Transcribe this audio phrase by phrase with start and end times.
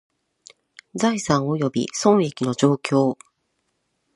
[0.95, 3.19] 財産および損益の状況